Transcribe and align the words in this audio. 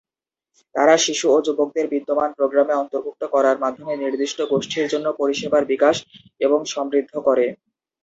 তারা 0.75 0.95
শিশু 1.05 1.25
ও 1.31 1.47
যুবকদের 1.47 1.85
বিদ্যমান 1.93 2.29
প্রোগ্রামে 2.37 2.73
অন্তর্ভুক্ত 2.77 3.23
করার 3.33 3.57
মাধ্যমে 3.63 3.93
নির্দিষ্ট 3.97 4.39
গোষ্ঠীর 4.51 4.85
জন্য 4.93 5.07
পরিষেবার 5.19 5.63
বিকাশ 5.71 5.95
এবং 6.41 6.59
সমৃদ্ধ 6.73 7.13
করে। 7.27 7.45